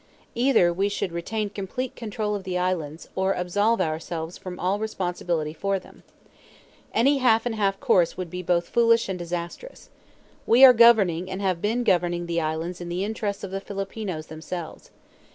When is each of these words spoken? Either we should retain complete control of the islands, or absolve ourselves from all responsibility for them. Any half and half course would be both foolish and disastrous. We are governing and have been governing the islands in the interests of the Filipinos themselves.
Either 0.33 0.73
we 0.73 0.89
should 0.89 1.11
retain 1.11 1.47
complete 1.47 1.95
control 1.95 2.33
of 2.33 2.43
the 2.43 2.57
islands, 2.57 3.07
or 3.15 3.33
absolve 3.33 3.79
ourselves 3.79 4.35
from 4.35 4.59
all 4.59 4.79
responsibility 4.79 5.53
for 5.53 5.77
them. 5.77 6.01
Any 6.91 7.19
half 7.19 7.45
and 7.45 7.53
half 7.53 7.79
course 7.79 8.17
would 8.17 8.31
be 8.31 8.41
both 8.41 8.67
foolish 8.69 9.07
and 9.09 9.19
disastrous. 9.19 9.91
We 10.47 10.65
are 10.65 10.73
governing 10.73 11.29
and 11.29 11.39
have 11.43 11.61
been 11.61 11.83
governing 11.83 12.25
the 12.25 12.41
islands 12.41 12.81
in 12.81 12.89
the 12.89 13.03
interests 13.05 13.43
of 13.43 13.51
the 13.51 13.61
Filipinos 13.61 14.25
themselves. 14.25 14.89